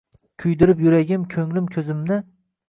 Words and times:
Kuydirib 0.43 0.81
yuragim, 0.85 1.27
ko‘nglim, 1.35 1.69
ko‘zimni 1.77 2.19